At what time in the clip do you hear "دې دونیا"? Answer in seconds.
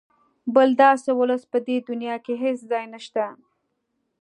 1.67-2.15